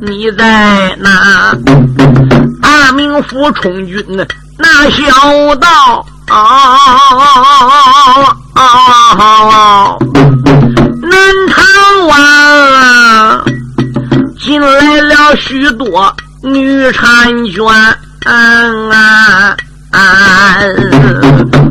[0.00, 1.56] 你在哪？
[2.60, 4.04] 大名府充军
[4.58, 6.36] 那小道啊，
[11.02, 11.18] 南
[11.48, 13.44] 唐湾
[14.38, 17.64] 进来了许多女婵娟。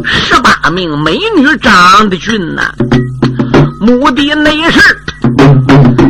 [0.06, 2.72] 十八名美女长得俊呐，
[3.80, 4.80] 目的内是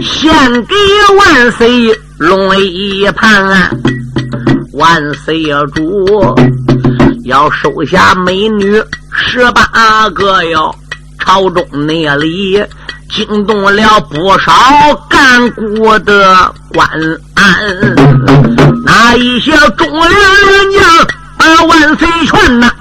[0.02, 0.34] 献
[0.66, 0.76] 给
[1.18, 3.70] 万岁龙一盘。
[4.74, 6.36] 万岁主
[7.26, 8.82] 要收下美女
[9.12, 10.74] 十八个哟，
[11.20, 12.64] 朝中那里
[13.10, 14.52] 惊动了不少
[15.10, 16.90] 干部的官
[17.36, 17.96] 安，
[18.86, 22.72] 那一些忠良良将把万岁劝呐。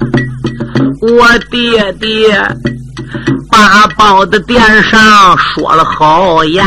[1.01, 2.41] 我爹爹
[3.51, 6.65] 八宝的殿上说了好言，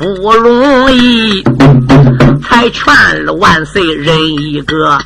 [0.00, 1.44] 不容易
[2.42, 4.98] 才劝了万岁人一个，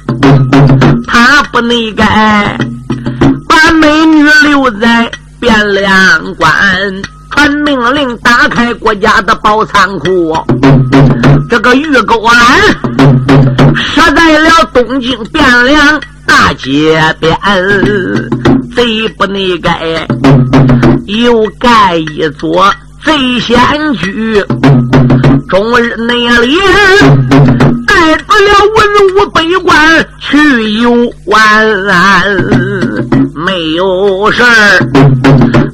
[1.08, 2.56] 他不内该
[3.48, 6.54] 把美女留在汴梁关，
[7.32, 10.32] 传命令打开国家的宝仓库。
[11.50, 12.62] 这个玉钩兰
[13.74, 16.00] 设在了东京汴梁。
[16.26, 17.36] 大街边，
[18.74, 20.06] 贼不内该
[21.06, 22.64] 又盖一座
[23.04, 23.58] 贼仙
[23.94, 24.42] 居，
[25.48, 26.58] 终日那里
[27.86, 28.78] 带不了文
[29.14, 30.90] 武百官去游
[31.26, 31.40] 玩，
[33.34, 34.78] 没有事儿，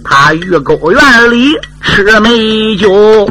[0.04, 3.28] 他御沟院里吃美酒，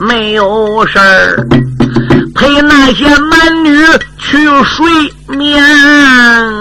[0.00, 1.46] 没有事儿。
[2.34, 3.70] 陪那些男女
[4.18, 4.86] 去睡
[5.28, 5.62] 眠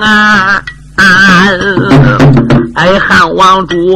[0.02, 0.62] 啊！
[2.76, 3.96] 哎，汉王主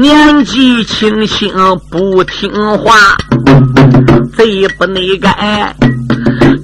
[0.00, 1.54] 年纪轻轻
[1.88, 3.16] 不听话，
[4.36, 5.74] 贼不内改，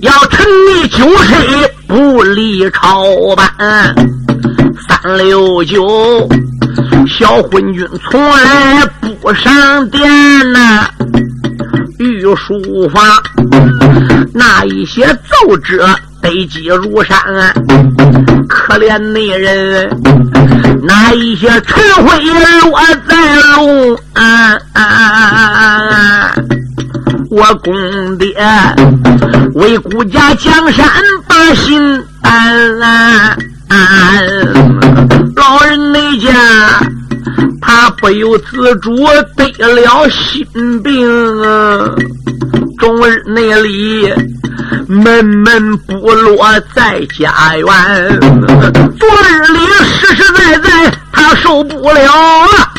[0.01, 3.05] 要沉溺酒水不离朝
[3.37, 3.95] 班。
[4.89, 6.29] 三六九
[7.07, 10.03] 小昏君从来不上殿
[10.53, 10.91] 呐。
[12.01, 13.05] 御书房，
[14.35, 15.89] 那一些奏折
[16.21, 17.55] 堆积如山啊，
[18.49, 19.89] 可怜那人，
[20.83, 23.15] 那一些尘灰落在
[23.57, 23.99] 路。
[27.31, 28.35] 我公爹
[29.55, 30.87] 为顾家江山
[31.29, 32.79] 把心担，
[35.37, 36.31] 老人那家。
[37.63, 38.97] 他不由自主
[39.37, 40.45] 得了心
[40.83, 41.07] 病，
[42.79, 44.13] 终日那里
[44.91, 48.21] 闷闷不乐在家园。
[48.99, 52.73] 昨日里实实在在他受不了了，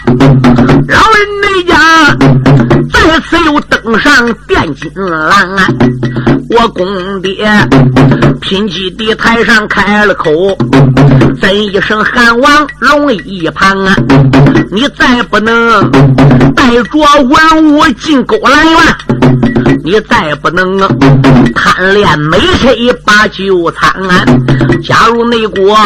[0.89, 1.73] 老人那家
[2.91, 5.57] 再次又登上电金郎。
[6.49, 7.47] 我公爹
[8.41, 10.29] 贫瘠地台上开了口，
[11.41, 13.95] 怎一声汉王龙一旁啊！
[14.69, 15.89] 你再不能
[16.53, 16.83] 带着
[17.23, 18.79] 文武进沟来院，
[19.83, 20.77] 你再不能
[21.55, 22.69] 贪恋美色
[23.05, 23.93] 把酒餐。
[24.83, 25.77] 假如内国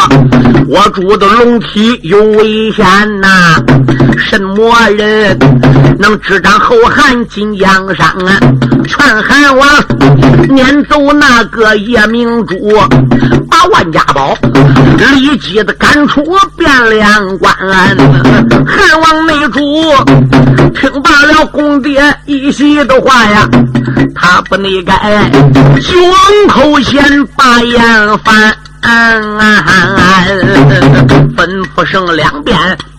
[0.68, 2.84] 我主的龙体有危险
[3.20, 3.56] 呐，
[4.16, 5.38] 什么人
[5.98, 8.40] 能执掌后汉金江山啊？
[8.86, 9.68] 劝汉王。
[10.48, 12.54] 撵走那个夜明珠，
[13.50, 14.36] 把万家宝
[15.14, 16.22] 立即的赶出
[16.56, 17.52] 汴梁关。
[18.64, 19.60] 汉王内主
[20.72, 23.48] 听罢了公爹一席的话呀，
[24.14, 25.30] 他不内改
[25.80, 25.98] 胸
[26.48, 28.54] 口先把言翻，
[31.36, 32.56] 吩咐声两遍，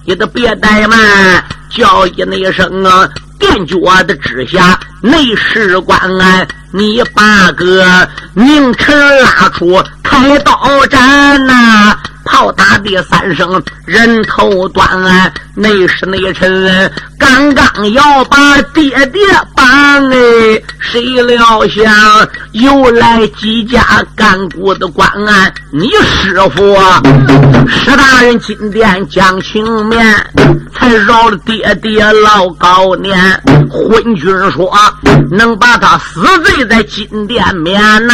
[0.08, 3.10] 你都别怠慢，叫一那声啊。
[3.38, 12.00] 垫脚的之下，内侍官啊，你把个名臣拉出开刀斩呐！
[12.28, 14.88] 炮打第三声，人头断。
[15.56, 19.22] 内侍内臣刚刚要把爹爹
[19.56, 19.66] 绑
[20.12, 21.84] 哎，谁料想
[22.52, 23.84] 又来几家
[24.16, 25.52] 干部的官案？
[25.72, 27.02] 你师傅啊
[27.68, 30.06] 石大人进殿讲情面，
[30.76, 33.18] 才饶了爹爹老高年。
[33.70, 34.72] 昏君说
[35.32, 38.14] 能把他死罪在金殿免呐，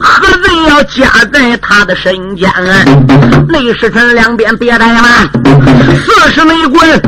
[0.00, 2.50] 何罪要加在他的身间？
[3.48, 5.28] 内侍臣两边别怠慢，
[6.04, 7.00] 四十内棍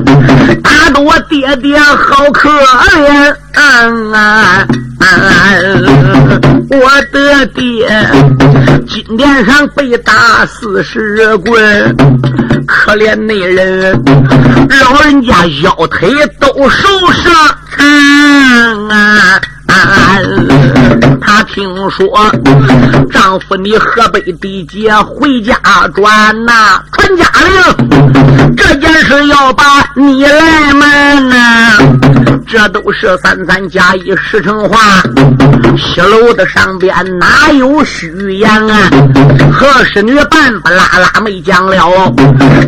[0.63, 3.35] 打得我爹爹好可怜。
[6.71, 7.89] 我的爹
[8.89, 11.97] 金殿上被打四十棍，
[12.67, 13.93] 可怜那人，
[14.83, 17.33] 老人家腰腿都受伤。
[21.21, 22.07] 他听说
[23.11, 25.55] 丈夫你河北地界回家
[25.95, 29.65] 转呐，传家令，这件事要把
[29.95, 31.79] 你来瞒呐，
[32.47, 35.03] 这都是三三加一实成话。
[35.77, 38.91] 西楼的上边哪有虚言啊？
[39.53, 41.77] 何氏女半不拉拉没讲了，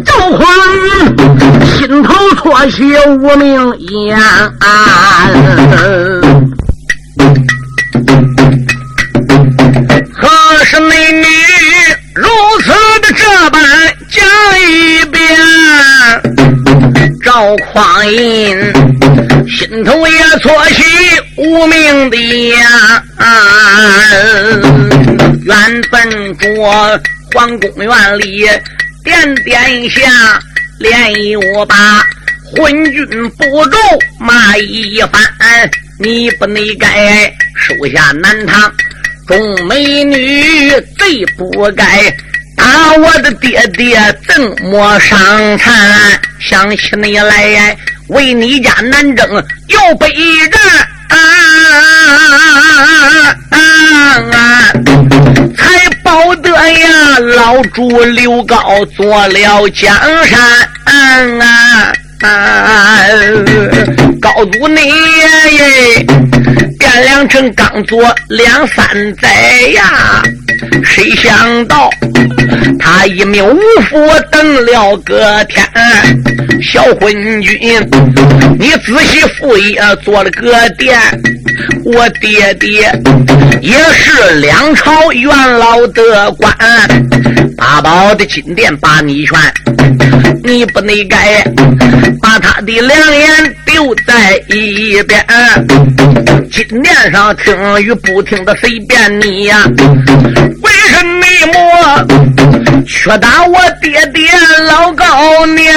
[0.05, 4.19] 赵匡胤心头错写无名言。
[10.65, 11.25] 是美女
[12.15, 12.29] 如
[12.61, 12.71] 此
[13.01, 13.63] 的这般
[14.11, 14.25] 讲
[14.61, 15.23] 一遍，
[17.25, 18.73] 赵匡胤
[19.49, 20.83] 心头也错起
[21.37, 22.17] 无名的
[22.51, 23.05] 呀。
[25.45, 27.01] 原本着
[27.35, 28.49] 皇宫院里
[29.05, 30.41] 点点下，
[30.79, 32.05] 连又把
[32.57, 33.77] 昏君不住
[34.19, 35.21] 骂一番。
[35.99, 38.73] 你不内该收下南唐
[39.27, 41.85] 众美女，最不该
[42.57, 43.99] 打我的爹爹，
[44.29, 46.21] 怎么伤残？
[46.41, 47.77] 想起你来，
[48.09, 49.27] 为你家南征
[49.69, 50.09] 又北
[50.51, 50.61] 战，
[55.57, 59.95] 才保得呀老主刘高做了江
[60.27, 60.69] 山。
[64.21, 64.81] 高祖你
[65.57, 66.07] 耶，
[66.93, 69.27] 汴梁城刚做两三载
[69.69, 70.23] 呀，
[70.85, 71.89] 谁想到
[72.79, 73.59] 他一命呜
[73.91, 73.99] 呼
[74.31, 75.67] 等了个天，
[76.61, 77.59] 小昏君，
[78.59, 81.01] 你仔细复议做了个殿，
[81.83, 82.93] 我爹爹
[83.63, 86.55] 也是两朝元老的官，
[87.57, 89.41] 八宝的金殿把你劝，
[90.45, 91.45] 你不能改。
[92.21, 95.27] 把他的良言丢在一边，
[96.51, 99.65] 金殿上听与不听的随便你呀。
[100.63, 101.05] 为什
[101.49, 102.07] 么
[102.87, 104.31] 却打我爹爹
[104.69, 105.75] 老高年？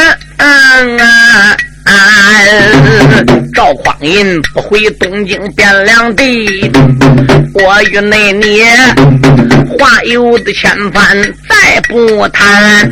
[3.54, 6.72] 赵匡胤不回东京汴梁地，
[7.54, 8.64] 我与那你
[9.78, 11.06] 话有的千番
[11.48, 12.92] 再不谈。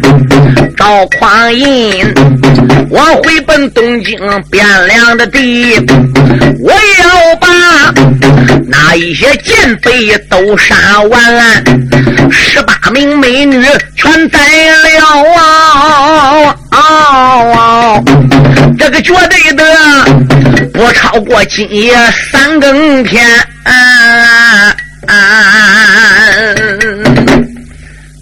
[0.77, 2.13] 赵匡胤，
[2.89, 4.17] 我回奔东京
[4.51, 5.75] 汴梁的地，
[6.59, 7.47] 我要把
[8.67, 11.63] 那一些奸贼都杀完，
[12.31, 13.63] 十八名美女
[13.95, 14.39] 全宰
[14.97, 16.79] 了啊啊
[17.53, 18.03] 啊！
[18.77, 19.63] 这个绝对的
[20.73, 21.93] 不超过今夜
[22.31, 23.23] 三更天。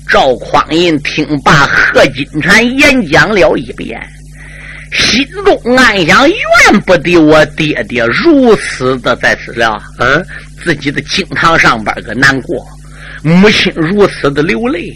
[0.09, 3.99] 赵匡胤听罢贺金蝉演讲了一遍，
[4.91, 10.23] 心中暗想：怨不得我爹爹如此的在此了，嗯，
[10.63, 12.65] 自己的经堂上边个难过，
[13.23, 14.91] 母亲如此的流泪，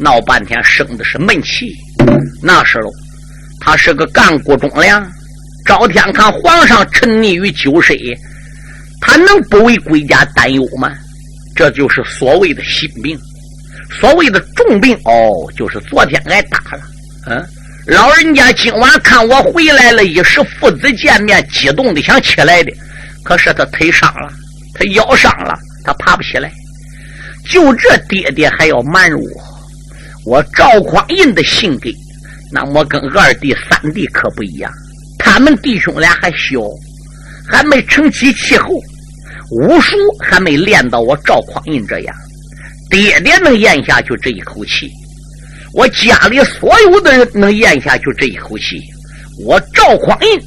[0.00, 1.72] 闹半天生的是闷气。
[2.42, 2.90] 那时候。
[3.60, 5.04] 他是个干国忠良，
[5.64, 7.94] 赵天看皇上沉溺于酒色，
[9.00, 10.92] 他能不为国家担忧吗？
[11.54, 13.18] 这就是所谓的心病，
[13.98, 16.82] 所谓的重病哦，就是昨天挨打了。
[17.26, 17.44] 嗯，
[17.86, 22.72] 老人家今晚看我回来了，一时父子见面，激动的想起来的，
[23.24, 24.30] 可是他腿伤了，
[24.74, 26.52] 他腰伤了，他爬不起来。
[27.48, 29.24] 就这爹爹还要瞒着我，
[30.26, 31.88] 我赵匡胤的性格。
[32.56, 34.72] 那么跟二弟、三弟可不一样，
[35.18, 36.62] 他们弟兄俩还小，
[37.46, 38.70] 还没成其气候，
[39.50, 42.16] 武术还没练到我赵匡胤这样。
[42.90, 44.90] 爹爹能咽下去这一口气，
[45.74, 48.80] 我家里所有的人能咽下去这一口气，
[49.44, 50.42] 我赵匡胤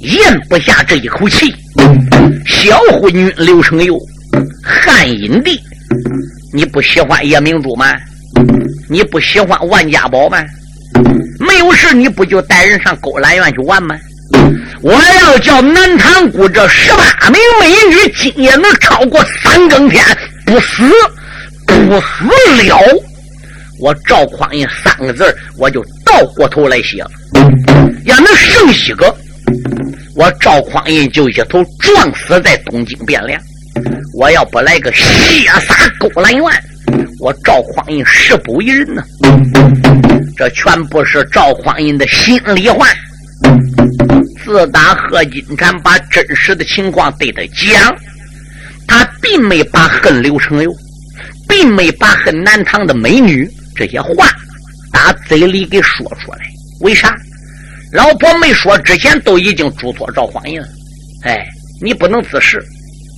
[0.00, 1.50] 咽不下这一口气。
[2.46, 3.98] 小昏君刘承佑，
[4.62, 5.58] 汉阴帝，
[6.52, 7.90] 你不喜欢夜明珠吗？
[8.90, 10.44] 你不喜欢万家宝吗？
[11.38, 13.94] 没有事，你不就带人上勾栏院去玩吗？
[14.82, 20.04] 我要叫南塘谷这十八名美女今夜能超过三更天
[20.46, 20.84] 不死
[21.66, 22.78] 不死了，
[23.80, 27.10] 我赵匡胤三个字我就倒过头来写了。
[28.04, 29.12] 要能剩几个，
[30.14, 33.40] 我赵匡胤就一头撞死在东京汴梁。
[34.14, 35.04] 我要不来个血
[35.66, 36.44] 洒勾栏院，
[37.20, 39.02] 我赵匡胤誓不为人呢。
[40.38, 42.86] 这全部是赵匡胤的心里话。
[44.44, 47.94] 自打贺金蝉把真实的情况对他讲，
[48.86, 50.72] 他并没把恨刘承佑，
[51.48, 54.30] 并没把恨南唐的美女这些话
[54.92, 56.38] 打嘴里给说出来。
[56.82, 57.12] 为啥？
[57.92, 60.68] 老婆没说之前都已经嘱托赵匡胤了。
[61.24, 61.44] 哎，
[61.82, 62.62] 你不能自恃，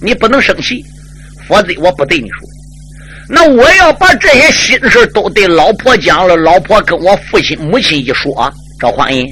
[0.03, 0.83] 你不能生气，
[1.47, 2.49] 否则我不对你说。
[3.33, 9.25] 那我要把这些心事都对老婆讲了，老婆跟我父亲、母亲一说，赵匡胤，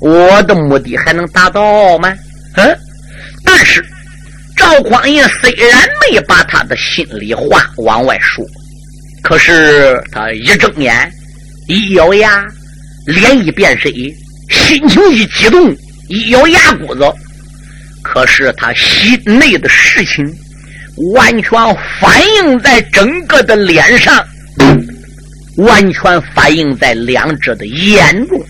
[0.00, 2.10] 我的目的还能达到吗？
[2.56, 2.78] 嗯，
[3.44, 3.84] 但是
[4.56, 8.42] 赵匡胤虽然没把他的心里话往外说，
[9.22, 11.12] 可是他一睁眼，
[11.68, 12.46] 一咬牙，
[13.04, 13.90] 脸一变色，
[14.48, 15.70] 心情一激动，
[16.08, 17.04] 一咬牙骨子，
[18.02, 20.24] 可是他心内的事情。
[21.14, 21.50] 完全
[22.00, 24.24] 反映在整个的脸上，
[25.56, 28.40] 完全反映在两者的眼中。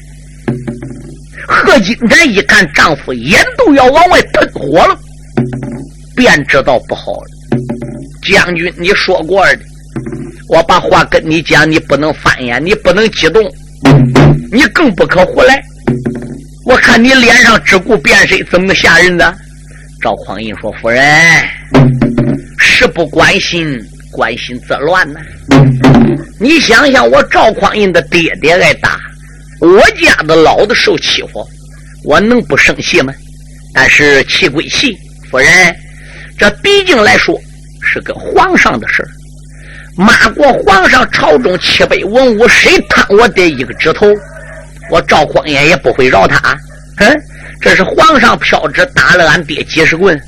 [1.47, 4.99] 贺金莲一看丈夫眼都要往外喷火了，
[6.15, 7.29] 便知道不好了。
[8.23, 9.59] 将军，你说过的，
[10.49, 13.43] 我把话跟你讲，你不能翻眼，你不能激动，
[14.53, 15.59] 你更不可胡来。
[16.67, 19.35] 我看你脸上只顾变身，怎么吓人呢？
[20.01, 21.03] 赵匡胤说：“夫人。”
[22.77, 25.21] 是不关心，关心则乱呐。
[26.41, 28.99] 你想想，我赵匡胤的爹爹挨打，
[29.61, 31.47] 我家的老子受欺负，
[32.05, 33.15] 我能不生气吗？
[33.73, 34.99] 但是气归气，
[35.31, 35.49] 夫人，
[36.37, 37.41] 这毕竟来说
[37.81, 39.09] 是个皇上的事儿。
[39.97, 44.09] 骂过皇上，朝中七百文武，谁贪我爹一个指头，
[44.91, 46.59] 我赵匡胤也不会饶他。
[46.97, 47.17] 嗯，
[47.61, 50.21] 这是皇上飘旨打了俺爹几十棍，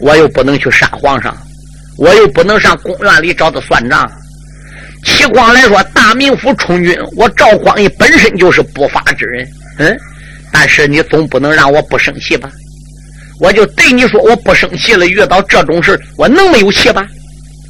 [0.00, 1.32] 我又不能去杀皇上。
[2.02, 4.10] 我又不能上公园里找他算账。
[5.04, 9.96] 齐光来说，大名府充军，我赵匡胤本身就是不法之人，嗯，
[10.50, 12.50] 但是你总不能让我不生气吧？
[13.38, 15.06] 我就对你说，我不生气了。
[15.06, 17.06] 遇到这种事我能没有气吧？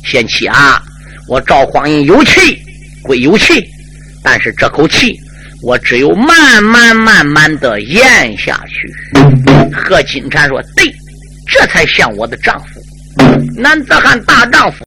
[0.03, 0.83] 贤妻啊，
[1.29, 2.59] 我赵匡胤有气
[3.03, 3.63] 归有气，
[4.23, 5.15] 但是这口气，
[5.63, 8.91] 我只有慢慢慢慢的咽下去。
[9.75, 10.91] 贺金蝉说：“对，
[11.47, 12.81] 这才像我的丈夫。”
[13.57, 14.79] 男子汉大丈夫。